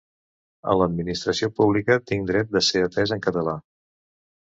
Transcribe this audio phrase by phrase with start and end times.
[0.71, 3.59] A l’administració pública tinc dret de ser atès en català.